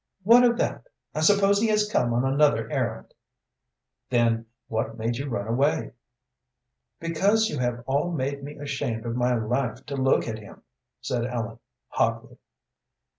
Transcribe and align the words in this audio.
"What 0.23 0.43
of 0.43 0.57
that? 0.57 0.87
I 1.13 1.19
suppose 1.21 1.61
he 1.61 1.67
has 1.67 1.87
come 1.87 2.11
on 2.11 2.25
another 2.25 2.67
errand." 2.71 3.13
"Then 4.09 4.47
what 4.67 4.97
made 4.97 5.17
you 5.17 5.29
run 5.29 5.47
away?" 5.47 5.91
"Because 6.99 7.49
you 7.51 7.59
have 7.59 7.83
all 7.85 8.11
made 8.11 8.41
me 8.41 8.55
ashamed 8.57 9.05
of 9.05 9.15
my 9.15 9.35
life 9.35 9.85
to 9.85 9.95
look 9.95 10.27
at 10.27 10.39
him," 10.39 10.63
said 11.01 11.25
Ellen, 11.27 11.59
hotly. 11.89 12.39